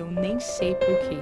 eu 0.00 0.10
nem 0.10 0.40
sei 0.40 0.74
porquê. 0.74 1.18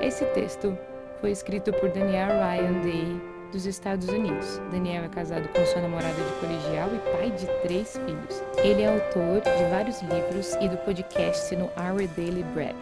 Esse 0.00 0.24
texto 0.26 0.76
foi 1.20 1.30
escrito 1.30 1.72
por 1.74 1.90
Daniel 1.90 2.28
Ryan 2.28 2.80
Day, 2.80 3.20
dos 3.52 3.66
Estados 3.66 4.08
Unidos. 4.08 4.58
Daniel 4.70 5.04
é 5.04 5.08
casado 5.08 5.46
com 5.48 5.64
sua 5.66 5.82
namorada 5.82 6.14
de 6.14 6.32
colegial 6.40 6.88
e 6.94 6.98
pai 7.16 7.30
de 7.30 7.46
três 7.62 7.96
filhos. 7.98 8.42
Ele 8.64 8.82
é 8.82 8.92
autor 8.92 9.40
de 9.42 9.70
vários 9.70 10.00
livros 10.02 10.54
e 10.60 10.68
do 10.68 10.76
podcast 10.78 11.54
no 11.56 11.64
Our 11.64 12.08
Daily 12.16 12.42
Bread. 12.54 12.74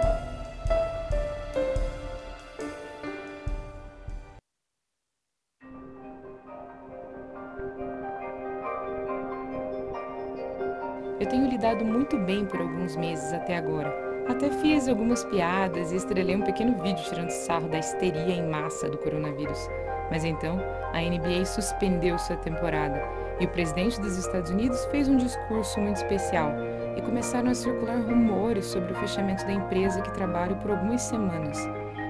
Eu 11.20 11.28
tenho 11.28 11.48
lidado 11.48 11.84
muito 11.84 12.18
bem 12.18 12.44
por 12.44 12.60
alguns 12.60 12.96
meses 12.96 13.32
até 13.32 13.56
agora. 13.56 14.03
Até 14.26 14.50
fiz 14.50 14.88
algumas 14.88 15.22
piadas 15.24 15.92
e 15.92 15.96
estrelei 15.96 16.34
um 16.34 16.42
pequeno 16.42 16.80
vídeo 16.82 17.04
tirando 17.04 17.28
sarro 17.28 17.68
da 17.68 17.78
histeria 17.78 18.34
em 18.34 18.48
massa 18.48 18.88
do 18.88 18.96
coronavírus. 18.96 19.68
Mas 20.10 20.24
então, 20.24 20.58
a 20.92 21.00
NBA 21.00 21.44
suspendeu 21.44 22.18
sua 22.18 22.36
temporada 22.36 23.02
e 23.38 23.44
o 23.44 23.48
presidente 23.48 24.00
dos 24.00 24.16
Estados 24.16 24.50
Unidos 24.50 24.82
fez 24.86 25.08
um 25.08 25.16
discurso 25.16 25.78
muito 25.78 25.96
especial 25.96 26.52
e 26.96 27.02
começaram 27.02 27.50
a 27.50 27.54
circular 27.54 27.98
rumores 27.98 28.64
sobre 28.66 28.92
o 28.92 28.96
fechamento 28.96 29.44
da 29.44 29.52
empresa 29.52 30.00
que 30.00 30.12
trabalho 30.12 30.56
por 30.56 30.70
algumas 30.70 31.02
semanas. 31.02 31.58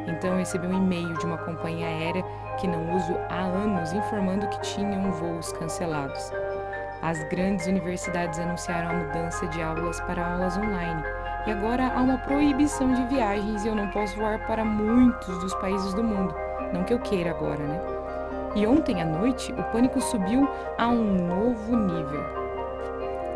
Então 0.07 0.31
eu 0.31 0.39
recebi 0.39 0.67
um 0.67 0.77
e-mail 0.77 1.17
de 1.19 1.27
uma 1.27 1.39
companhia 1.39 1.87
aérea 1.87 2.25
que 2.61 2.69
não 2.69 2.95
uso 2.95 3.17
há 3.29 3.41
anos 3.41 3.93
informando 3.93 4.49
que 4.49 4.61
tinham 4.61 5.11
voos 5.13 5.51
cancelados. 5.53 6.31
As 7.03 7.23
grandes 7.25 7.67
universidades 7.67 8.39
anunciaram 8.39 8.91
a 8.91 9.05
mudança 9.05 9.47
de 9.49 9.61
aulas 9.61 10.01
para 10.03 10.35
aulas 10.35 10.57
online. 10.57 11.03
E 11.47 11.51
agora 11.51 11.93
há 11.95 12.01
uma 12.01 12.19
proibição 12.19 12.93
de 12.95 13.05
viagens 13.07 13.65
e 13.65 13.69
eu 13.69 13.75
não 13.75 13.89
posso 13.91 14.17
voar 14.17 14.47
para 14.47 14.65
muitos 14.65 15.39
dos 15.41 15.55
países 15.57 15.93
do 15.93 16.03
mundo. 16.03 16.35
Não 16.73 16.85
que 16.85 16.95
eu 16.95 16.99
queira 16.99 17.31
agora, 17.31 17.63
né? 17.63 17.81
E 18.55 18.67
ontem 18.67 19.03
à 19.03 19.05
noite, 19.05 19.53
o 19.53 19.63
pânico 19.65 20.01
subiu 20.01 20.49
a 20.79 20.89
um 20.89 21.27
novo 21.27 21.77
nível. 21.77 22.25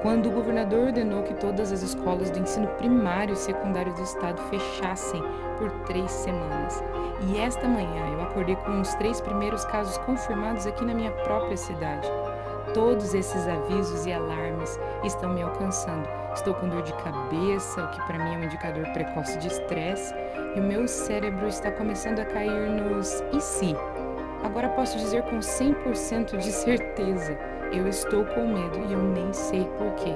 Quando 0.01 0.29
o 0.29 0.33
governador 0.33 0.87
ordenou 0.87 1.25
que 1.25 1.35
todas 1.35 1.73
as 1.73 1.83
escolas 1.83 2.31
do 2.31 2.39
ensino 2.39 2.69
primário 2.79 3.35
e 3.35 3.37
secundário 3.37 3.93
do 3.93 4.03
estado 4.03 4.41
fechassem 4.43 5.21
por 5.59 5.71
três 5.87 6.11
semanas. 6.11 6.83
E 7.27 7.39
esta 7.39 7.67
manhã 7.67 8.07
eu 8.13 8.23
acordei 8.23 8.55
com 8.57 8.81
os 8.81 8.95
três 8.95 9.21
primeiros 9.21 9.65
casos 9.65 9.99
confirmados 9.99 10.67
aqui 10.67 10.85
na 10.85 10.95
minha 10.95 11.11
própria 11.11 11.57
cidade. 11.57 12.09
Todos 12.75 13.15
esses 13.15 13.49
avisos 13.49 14.07
e 14.07 14.13
alarmes 14.13 14.79
estão 15.03 15.33
me 15.33 15.43
alcançando. 15.43 16.09
Estou 16.35 16.55
com 16.55 16.69
dor 16.69 16.83
de 16.83 16.93
cabeça, 16.95 17.85
o 17.85 17.89
que 17.89 18.03
para 18.07 18.19
mim 18.19 18.35
é 18.35 18.39
um 18.39 18.45
indicador 18.45 18.87
precoce 18.93 19.39
de 19.39 19.49
estresse, 19.49 20.15
e 20.55 20.61
o 20.61 20.63
meu 20.63 20.87
cérebro 20.87 21.49
está 21.49 21.71
começando 21.73 22.21
a 22.21 22.25
cair 22.25 22.71
nos 22.71 23.23
e 23.33 23.41
se. 23.41 23.75
Agora 24.45 24.69
posso 24.69 24.97
dizer 24.99 25.23
com 25.23 25.39
100% 25.39 26.37
de 26.37 26.53
certeza: 26.53 27.37
eu 27.73 27.89
estou 27.89 28.25
com 28.25 28.47
medo 28.47 28.79
e 28.89 28.93
eu 28.93 29.03
nem 29.03 29.33
sei 29.33 29.65
por 29.77 29.93
quê. 29.95 30.15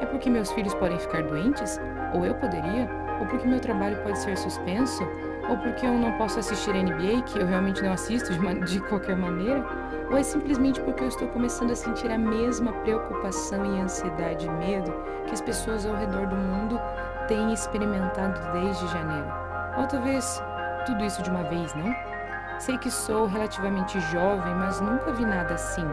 É 0.00 0.06
porque 0.06 0.30
meus 0.30 0.52
filhos 0.52 0.74
podem 0.74 0.98
ficar 0.98 1.22
doentes? 1.22 1.80
Ou 2.14 2.24
eu 2.24 2.34
poderia? 2.34 2.88
Ou 3.20 3.26
porque 3.26 3.46
meu 3.46 3.60
trabalho 3.60 4.00
pode 4.02 4.18
ser 4.18 4.36
suspenso? 4.36 5.02
Ou 5.48 5.56
porque 5.56 5.86
eu 5.86 5.94
não 5.94 6.12
posso 6.18 6.38
assistir 6.38 6.74
NBA, 6.74 7.22
que 7.22 7.38
eu 7.38 7.46
realmente 7.46 7.82
não 7.82 7.92
assisto 7.92 8.32
de, 8.32 8.60
de 8.64 8.80
qualquer 8.80 9.16
maneira? 9.16 9.64
Ou 10.10 10.16
é 10.16 10.22
simplesmente 10.22 10.80
porque 10.80 11.04
eu 11.04 11.08
estou 11.08 11.28
começando 11.28 11.70
a 11.70 11.76
sentir 11.76 12.10
a 12.10 12.18
mesma 12.18 12.72
preocupação 12.72 13.64
e 13.64 13.80
ansiedade 13.80 14.46
e 14.46 14.50
medo 14.50 14.92
que 15.26 15.32
as 15.32 15.40
pessoas 15.40 15.86
ao 15.86 15.96
redor 15.96 16.26
do 16.26 16.36
mundo 16.36 16.80
têm 17.28 17.52
experimentado 17.52 18.40
desde 18.52 18.86
janeiro? 18.88 19.26
Ou 19.78 19.86
talvez 19.86 20.42
tudo 20.86 21.04
isso 21.04 21.22
de 21.22 21.30
uma 21.30 21.44
vez, 21.44 21.74
não? 21.74 21.94
Sei 22.58 22.76
que 22.76 22.90
sou 22.90 23.26
relativamente 23.26 24.00
jovem, 24.00 24.54
mas 24.54 24.80
nunca 24.80 25.12
vi 25.12 25.24
nada 25.24 25.54
assim. 25.54 25.86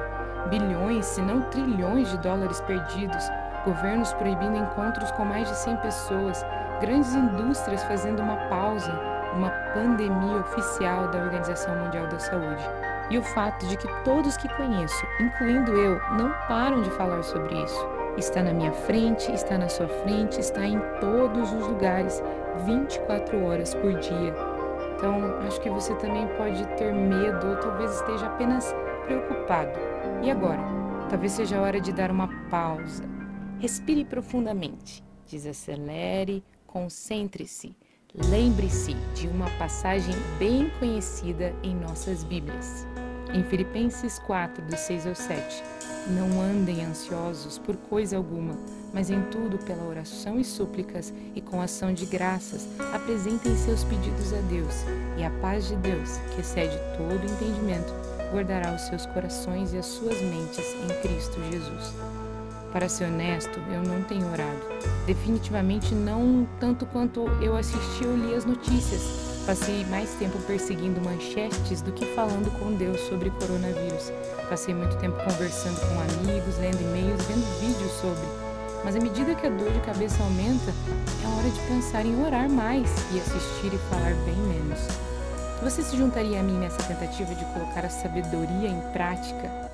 Bilhões, 0.49 1.05
se 1.05 1.21
não 1.21 1.41
trilhões 1.43 2.09
de 2.09 2.17
dólares 2.17 2.59
perdidos, 2.61 3.29
governos 3.65 4.13
proibindo 4.13 4.57
encontros 4.57 5.11
com 5.11 5.25
mais 5.25 5.49
de 5.49 5.55
100 5.57 5.77
pessoas, 5.77 6.45
grandes 6.79 7.13
indústrias 7.13 7.83
fazendo 7.83 8.21
uma 8.21 8.37
pausa, 8.47 8.91
uma 9.33 9.49
pandemia 9.73 10.37
oficial 10.37 11.09
da 11.09 11.19
Organização 11.19 11.75
Mundial 11.75 12.07
da 12.07 12.19
Saúde 12.19 12.63
e 13.09 13.17
o 13.17 13.23
fato 13.23 13.65
de 13.67 13.77
que 13.77 13.87
todos 14.03 14.37
que 14.37 14.47
conheço, 14.55 15.05
incluindo 15.19 15.71
eu, 15.73 15.99
não 16.17 16.31
param 16.47 16.81
de 16.81 16.89
falar 16.91 17.23
sobre 17.23 17.55
isso. 17.63 17.87
Está 18.17 18.41
na 18.41 18.53
minha 18.53 18.71
frente, 18.71 19.31
está 19.31 19.57
na 19.57 19.67
sua 19.67 19.87
frente, 19.87 20.39
está 20.39 20.65
em 20.65 20.79
todos 20.99 21.51
os 21.51 21.67
lugares, 21.67 22.23
24 22.65 23.45
horas 23.45 23.73
por 23.75 23.93
dia. 23.99 24.33
Então, 24.95 25.37
acho 25.45 25.59
que 25.59 25.69
você 25.69 25.93
também 25.95 26.25
pode 26.37 26.65
ter 26.77 26.93
medo 26.93 27.47
ou 27.47 27.55
talvez 27.57 27.93
esteja 27.95 28.27
apenas 28.27 28.73
preocupado. 29.05 29.77
E 30.23 30.31
agora? 30.31 30.61
Talvez 31.09 31.33
seja 31.33 31.57
a 31.57 31.61
hora 31.61 31.79
de 31.79 31.91
dar 31.91 32.09
uma 32.09 32.29
pausa. 32.49 33.14
Respire 33.59 34.03
profundamente, 34.03 35.03
desacelere, 35.27 36.43
concentre-se. 36.67 37.75
Lembre-se 38.29 38.93
de 39.13 39.27
uma 39.27 39.49
passagem 39.57 40.13
bem 40.37 40.69
conhecida 40.79 41.53
em 41.63 41.75
nossas 41.75 42.23
Bíblias. 42.23 42.85
Em 43.33 43.43
Filipenses 43.43 44.19
4, 44.19 44.65
do 44.65 44.77
6 44.77 45.07
ao 45.07 45.15
7, 45.15 45.63
não 46.09 46.39
andem 46.39 46.85
ansiosos 46.85 47.57
por 47.57 47.75
coisa 47.75 48.17
alguma, 48.17 48.55
mas 48.93 49.09
em 49.09 49.21
tudo 49.23 49.57
pela 49.65 49.83
oração 49.83 50.39
e 50.39 50.43
súplicas 50.43 51.13
e 51.33 51.41
com 51.41 51.61
ação 51.61 51.93
de 51.93 52.05
graças, 52.05 52.67
apresentem 52.93 53.55
seus 53.57 53.83
pedidos 53.83 54.31
a 54.33 54.41
Deus, 54.41 54.85
e 55.17 55.23
a 55.23 55.31
paz 55.41 55.67
de 55.67 55.75
Deus, 55.77 56.17
que 56.33 56.41
excede 56.41 56.77
todo 56.97 57.25
entendimento, 57.25 57.91
guardará 58.31 58.73
os 58.75 58.81
seus 58.83 59.05
corações 59.07 59.73
e 59.73 59.77
as 59.77 59.85
suas 59.85 60.21
mentes 60.21 60.65
em 60.75 61.01
Cristo 61.01 61.41
Jesus. 61.51 61.93
Para 62.75 62.89
ser 62.89 63.05
honesto, 63.05 63.57
eu 63.71 63.81
não 63.81 64.03
tenho 64.03 64.29
orado. 64.29 64.59
Definitivamente 65.05 65.95
não 65.95 66.45
tanto 66.59 66.85
quanto 66.87 67.21
eu 67.41 67.55
assisti 67.55 68.05
ou 68.05 68.17
li 68.17 68.35
as 68.35 68.43
notícias 68.43 69.25
Passei 69.45 69.85
mais 69.85 70.09
tempo 70.15 70.37
perseguindo 70.39 70.99
manchetes 70.99 71.79
do 71.79 71.93
que 71.93 72.03
falando 72.15 72.51
com 72.59 72.73
Deus 72.73 72.99
sobre 73.01 73.29
coronavírus. 73.29 74.11
Passei 74.49 74.73
muito 74.73 74.97
tempo 74.97 75.15
conversando 75.23 75.79
com 75.79 76.01
amigos, 76.01 76.57
lendo 76.57 76.81
e-mails, 76.81 77.23
vendo 77.25 77.45
vídeos 77.61 77.91
sobre. 78.01 78.27
Mas 78.83 78.97
à 78.97 78.99
medida 78.99 79.35
que 79.35 79.47
a 79.47 79.49
dor 79.51 79.71
de 79.71 79.79
cabeça 79.81 80.21
aumenta, 80.21 80.73
é 81.23 81.27
hora 81.27 81.49
de 81.49 81.59
pensar 81.67 82.05
em 82.05 82.25
orar 82.25 82.49
mais 82.49 82.89
e 83.13 83.19
assistir 83.19 83.71
e 83.71 83.77
falar 83.89 84.15
bem 84.25 84.35
menos. 84.35 84.79
Você 85.61 85.81
se 85.81 85.95
juntaria 85.95 86.41
a 86.41 86.43
mim 86.43 86.57
nessa 86.57 86.81
tentativa 86.81 87.33
de 87.35 87.45
colocar 87.53 87.85
a 87.85 87.89
sabedoria 87.89 88.67
em 88.67 88.81
prática? 88.91 89.65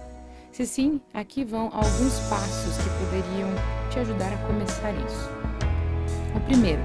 Se 0.61 0.67
sim, 0.67 1.01
aqui 1.11 1.43
vão 1.43 1.71
alguns 1.73 2.19
passos 2.29 2.77
que 2.77 2.89
poderiam 2.99 3.49
te 3.89 3.97
ajudar 3.97 4.31
a 4.31 4.37
começar 4.45 4.91
isso. 4.91 5.29
O 6.35 6.39
primeiro, 6.41 6.79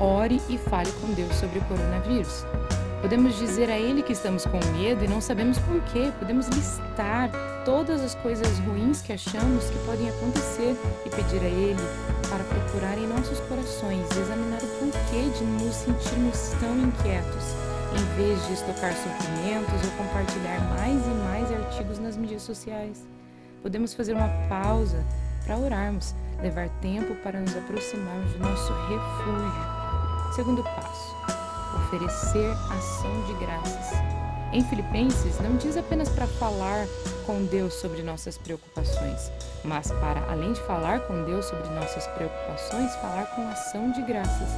ore 0.00 0.40
e 0.48 0.56
fale 0.56 0.90
com 0.92 1.12
Deus 1.12 1.34
sobre 1.34 1.58
o 1.58 1.64
coronavírus. 1.64 2.46
Podemos 3.02 3.36
dizer 3.36 3.68
a 3.68 3.78
Ele 3.78 4.02
que 4.02 4.14
estamos 4.14 4.46
com 4.46 4.58
medo 4.78 5.04
e 5.04 5.08
não 5.08 5.20
sabemos 5.20 5.58
por 5.58 5.78
quê. 5.92 6.10
Podemos 6.18 6.48
listar 6.48 7.30
todas 7.66 8.00
as 8.00 8.14
coisas 8.14 8.58
ruins 8.60 9.02
que 9.02 9.12
achamos 9.12 9.68
que 9.68 9.78
podem 9.84 10.08
acontecer 10.08 10.74
e 11.04 11.10
pedir 11.10 11.42
a 11.42 11.50
Ele 11.50 11.76
para 12.30 12.44
procurar 12.44 12.96
em 12.96 13.06
nossos 13.06 13.40
corações 13.40 14.08
e 14.16 14.20
examinar 14.20 14.62
o 14.62 14.68
porquê 14.78 15.28
de 15.36 15.44
nos 15.44 15.74
sentirmos 15.74 16.48
tão 16.58 16.74
inquietos, 16.78 17.44
em 17.96 18.16
vez 18.16 18.46
de 18.46 18.52
estocar 18.52 18.92
sofrimentos 18.94 19.84
ou 19.84 19.90
compartilhar 19.96 20.60
mais 20.76 21.06
e 21.06 21.10
mais 21.10 21.50
artigos 21.50 21.98
nas 21.98 22.16
mídias 22.16 22.42
sociais. 22.42 23.04
Podemos 23.62 23.94
fazer 23.94 24.12
uma 24.12 24.28
pausa 24.48 25.02
para 25.44 25.56
orarmos, 25.56 26.14
levar 26.42 26.68
tempo 26.80 27.14
para 27.22 27.40
nos 27.40 27.56
aproximarmos 27.56 28.32
do 28.32 28.38
nosso 28.40 28.72
refúgio 28.72 29.76
Segundo 30.36 30.62
passo, 30.62 31.16
oferecer 31.76 32.50
ação 32.70 33.22
de 33.26 33.32
graças. 33.34 33.98
Em 34.52 34.62
Filipenses, 34.64 35.40
não 35.40 35.56
diz 35.56 35.78
apenas 35.78 36.10
para 36.10 36.26
falar 36.26 36.86
com 37.24 37.44
Deus 37.46 37.72
sobre 37.74 38.02
nossas 38.02 38.36
preocupações, 38.36 39.32
mas 39.64 39.90
para, 39.92 40.20
além 40.30 40.52
de 40.52 40.60
falar 40.62 41.00
com 41.06 41.24
Deus 41.24 41.46
sobre 41.46 41.68
nossas 41.70 42.06
preocupações, 42.08 42.94
falar 42.96 43.34
com 43.34 43.48
ação 43.48 43.90
de 43.92 44.02
graças. 44.02 44.50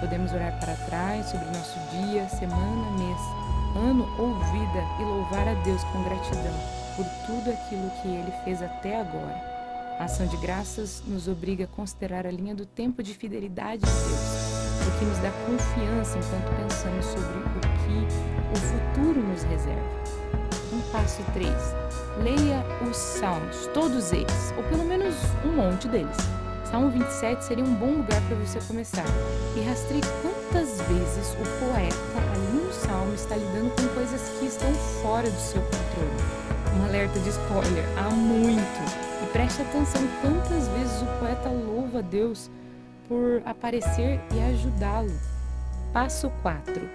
Podemos 0.00 0.32
olhar 0.32 0.52
para 0.60 0.74
trás 0.86 1.26
sobre 1.26 1.46
nosso 1.46 1.78
dia, 1.90 2.28
semana, 2.28 2.90
mês, 2.98 3.20
ano 3.76 4.06
ou 4.18 4.34
vida 4.52 4.84
e 5.00 5.04
louvar 5.04 5.48
a 5.48 5.54
Deus 5.62 5.82
com 5.84 6.02
gratidão 6.04 6.54
por 6.96 7.04
tudo 7.26 7.50
aquilo 7.50 7.90
que 8.02 8.08
Ele 8.08 8.32
fez 8.44 8.62
até 8.62 9.00
agora. 9.00 9.56
A 9.98 10.04
ação 10.04 10.26
de 10.26 10.36
graças 10.36 11.02
nos 11.06 11.26
obriga 11.26 11.64
a 11.64 11.68
considerar 11.68 12.26
a 12.26 12.30
linha 12.30 12.54
do 12.54 12.66
tempo 12.66 13.02
de 13.02 13.14
fidelidade 13.14 13.82
de 13.82 13.86
Deus 13.86 14.56
o 14.86 14.98
que 14.98 15.04
nos 15.04 15.18
dá 15.18 15.30
confiança 15.46 16.18
enquanto 16.18 16.56
pensamos 16.56 17.04
sobre 17.06 17.38
o 17.38 17.60
que 17.60 18.52
o 18.52 18.56
futuro 18.56 19.20
nos 19.20 19.42
reserva. 19.44 19.82
Um 20.72 20.80
passo 20.92 21.22
3. 21.32 21.50
Leia 22.22 22.64
os 22.88 22.96
salmos, 22.96 23.66
todos 23.74 24.12
eles, 24.12 24.54
ou 24.56 24.62
pelo 24.64 24.84
menos 24.84 25.14
um 25.44 25.52
monte 25.56 25.88
deles. 25.88 26.16
Salmo 26.70 26.90
27 26.90 27.44
seria 27.44 27.64
um 27.64 27.74
bom 27.74 27.92
lugar 27.92 28.20
para 28.22 28.36
você 28.36 28.58
começar. 28.66 29.04
E 29.56 29.60
rastreie 29.60 30.02
quantas 30.20 30.80
vezes 30.82 31.34
o 31.34 31.64
poeta, 31.64 31.96
ali 32.34 32.64
no 32.64 32.72
Salmo, 32.72 33.14
está 33.14 33.36
lidando 33.36 33.70
com 33.70 33.94
coisas 33.94 34.20
que 34.38 34.46
estão 34.46 34.72
fora 35.00 35.30
do 35.30 35.40
seu 35.40 35.62
controle. 35.62 36.76
Um 36.76 36.84
alerta 36.84 37.18
de 37.20 37.28
spoiler, 37.28 37.84
há 37.96 38.10
muito. 38.10 38.60
E 39.22 39.26
preste 39.32 39.62
atenção 39.62 40.02
quantas 40.20 40.66
vezes 40.68 41.02
o 41.02 41.06
poeta 41.20 41.48
louva 41.48 42.02
Deus 42.02 42.50
por 43.08 43.42
aparecer 43.46 44.20
e 44.34 44.40
ajudá-lo. 44.40 45.14
Passo 45.92 46.30
4. 46.42 46.88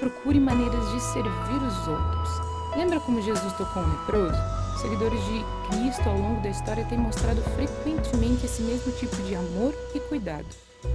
Procure 0.00 0.40
maneiras 0.40 0.90
de 0.90 1.00
servir 1.00 1.62
os 1.62 1.88
outros. 1.88 2.28
Lembra 2.76 2.98
como 3.00 3.22
Jesus 3.22 3.52
tocou 3.52 3.82
um 3.82 3.90
leproso? 3.90 4.65
Seguidores 4.76 5.20
de 5.24 5.44
Cristo 5.70 6.06
ao 6.08 6.18
longo 6.18 6.40
da 6.42 6.50
história 6.50 6.84
têm 6.84 6.98
mostrado 6.98 7.40
frequentemente 7.54 8.44
esse 8.44 8.62
mesmo 8.62 8.92
tipo 8.92 9.16
de 9.22 9.34
amor 9.34 9.74
e 9.94 10.00
cuidado. 10.00 10.46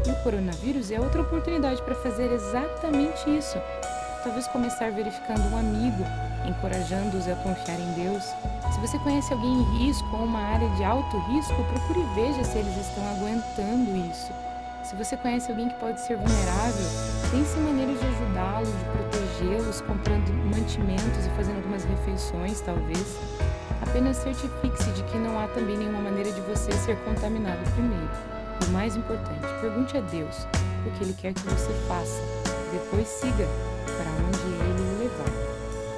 E 0.06 0.12
o 0.12 0.24
coronavírus 0.24 0.92
é 0.92 1.00
outra 1.00 1.22
oportunidade 1.22 1.82
para 1.82 1.96
fazer 1.96 2.32
exatamente 2.32 3.30
isso. 3.30 3.58
Talvez 4.24 4.48
começar 4.48 4.92
verificando 4.92 5.42
um 5.52 5.58
amigo, 5.58 6.04
encorajando-os 6.48 7.28
a 7.28 7.36
confiar 7.38 7.80
em 7.80 7.94
Deus. 7.94 8.24
Se 8.72 8.80
você 8.80 9.00
conhece 9.00 9.34
alguém 9.34 9.52
em 9.52 9.78
risco 9.80 10.16
ou 10.16 10.26
uma 10.26 10.42
área 10.42 10.70
de 10.76 10.84
alto 10.84 11.18
risco, 11.34 11.56
procure 11.64 12.02
e 12.02 12.16
veja 12.16 12.44
se 12.44 12.60
eles 12.60 12.78
estão 12.78 13.04
aguentando 13.10 13.98
isso. 14.12 14.32
Se 14.84 14.96
você 14.96 15.18
conhece 15.18 15.50
alguém 15.50 15.70
que 15.70 15.76
pode 15.76 16.00
ser 16.02 16.18
vulnerável, 16.18 16.86
pense 17.32 17.58
em 17.58 17.62
maneiras 17.62 18.00
de 18.00 18.08
ajudá-lo, 18.08 18.66
de 18.66 18.86
protegê-los, 18.86 19.82
comprando 19.82 20.32
mantimentos 20.62 21.26
e 21.26 21.30
fazendo 21.36 21.58
algumas 21.58 21.84
refeições, 21.84 22.62
talvez. 22.62 23.18
Apenas 23.82 24.18
certifique-se 24.18 24.92
de 24.92 25.04
que 25.04 25.18
não 25.18 25.40
há 25.40 25.48
também 25.48 25.78
nenhuma 25.78 26.02
maneira 26.02 26.32
de 26.32 26.42
você 26.42 26.72
ser 26.72 26.96
contaminado 26.98 27.60
primeiro. 27.72 28.10
O 28.68 28.72
mais 28.72 28.96
importante, 28.96 29.42
pergunte 29.60 29.98
a 29.98 30.02
Deus 30.02 30.48
o 30.86 30.92
que 30.92 31.04
Ele 31.04 31.14
quer 31.14 31.34
que 31.34 31.42
você 31.42 31.74
faça. 31.88 32.22
Depois 32.72 33.08
siga 33.08 33.48
para 33.98 34.12
onde 34.28 34.40
Ele 34.64 34.82
o 34.82 35.00
levar. 35.00 35.52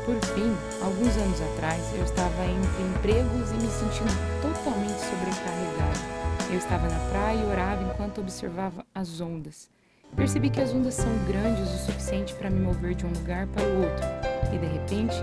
Por 0.05 0.19
fim, 0.33 0.55
alguns 0.81 1.15
anos 1.17 1.41
atrás, 1.41 1.81
eu 1.95 2.03
estava 2.03 2.45
entre 2.45 2.83
empregos 2.83 3.51
e 3.51 3.55
me 3.55 3.69
sentindo 3.69 4.11
totalmente 4.41 4.99
sobrecarregado. 4.99 5.99
Eu 6.49 6.57
estava 6.57 6.87
na 6.87 6.99
praia 7.09 7.37
e 7.37 7.45
orava 7.45 7.83
enquanto 7.83 8.21
observava 8.21 8.85
as 8.93 9.19
ondas. 9.19 9.69
Percebi 10.15 10.49
que 10.49 10.61
as 10.61 10.73
ondas 10.73 10.93
são 10.93 11.11
grandes 11.27 11.69
o 11.73 11.77
suficiente 11.85 12.33
para 12.35 12.49
me 12.49 12.59
mover 12.59 12.93
de 12.93 13.05
um 13.05 13.09
lugar 13.09 13.47
para 13.47 13.63
o 13.63 13.83
outro, 13.83 14.05
e 14.53 14.57
de 14.57 14.65
repente 14.65 15.15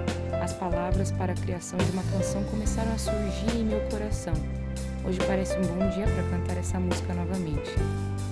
as 0.42 0.52
palavras 0.52 1.12
para 1.12 1.32
a 1.32 1.36
criação 1.36 1.78
de 1.78 1.90
uma 1.92 2.02
canção 2.04 2.42
começaram 2.44 2.92
a 2.92 2.98
surgir 2.98 3.56
em 3.56 3.64
meu 3.64 3.80
coração. 3.90 4.34
Hoje 5.04 5.18
parece 5.26 5.56
um 5.56 5.62
bom 5.62 5.88
dia 5.90 6.06
para 6.06 6.22
cantar 6.24 6.58
essa 6.58 6.78
música 6.78 7.14
novamente. 7.14 7.70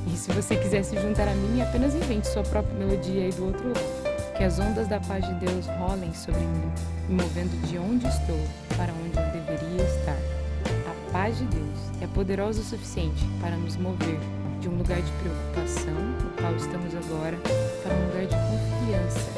E 0.06 0.16
se 0.16 0.32
você 0.32 0.56
quiser 0.56 0.82
se 0.82 1.00
juntar 1.00 1.28
a 1.28 1.34
mim, 1.34 1.62
apenas 1.62 1.94
invente 1.94 2.26
sua 2.26 2.42
própria 2.42 2.74
melodia 2.74 3.24
aí 3.24 3.32
do 3.32 3.46
outro 3.46 3.68
lado. 3.68 4.34
Que 4.36 4.44
as 4.44 4.58
ondas 4.58 4.86
da 4.86 5.00
paz 5.00 5.26
de 5.26 5.34
Deus 5.34 5.66
rolem 5.66 6.12
sobre 6.12 6.40
mim, 6.40 6.72
me 7.08 7.22
movendo 7.22 7.66
de 7.66 7.78
onde 7.78 8.06
estou 8.06 8.40
para 8.76 8.92
onde 8.92 9.16
eu 9.16 9.42
deveria 9.42 9.84
estar. 9.84 10.18
A 10.88 11.12
paz 11.12 11.38
de 11.38 11.44
Deus 11.44 11.78
é 12.02 12.06
poderosa 12.08 12.60
o 12.60 12.64
suficiente 12.64 13.24
para 13.40 13.56
nos 13.56 13.76
mover 13.76 14.18
de 14.60 14.68
um 14.68 14.76
lugar 14.76 15.00
de 15.00 15.12
preocupação, 15.12 15.94
no 15.94 16.30
qual 16.40 16.54
estamos 16.56 16.94
agora, 16.94 17.36
para 17.82 17.94
um 17.94 18.06
lugar 18.06 18.26
de 18.26 18.34
confiança. 18.34 19.30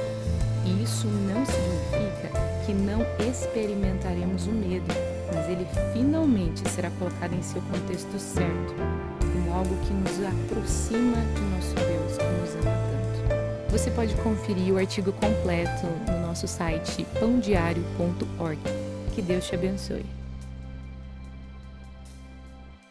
E 0.64 0.82
isso 0.82 1.06
não 1.06 1.44
significa 1.44 2.30
que 2.64 2.72
não 2.72 3.04
experimentaremos 3.28 4.46
o 4.46 4.52
medo, 4.52 4.86
mas 5.34 5.48
ele 5.48 5.66
finalmente 5.92 6.68
será 6.68 6.90
colocado 6.98 7.34
em 7.34 7.42
seu 7.42 7.62
contexto 7.62 8.18
certo, 8.18 8.74
como 9.20 9.52
algo 9.52 9.76
que 9.86 9.92
nos 9.92 10.18
aproxima 10.24 11.16
de 11.34 11.40
nosso 11.54 11.74
Deus 11.74 12.16
que 12.16 12.24
nos 12.24 12.54
ama 12.54 12.76
tanto. 12.90 13.70
Você 13.70 13.90
pode 13.90 14.14
conferir 14.16 14.74
o 14.74 14.78
artigo 14.78 15.12
completo 15.12 15.86
no 16.10 16.26
nosso 16.26 16.48
site 16.48 17.06
pãodiário.org. 17.18 18.58
Que 19.14 19.22
Deus 19.22 19.46
te 19.46 19.54
abençoe. 19.54 20.19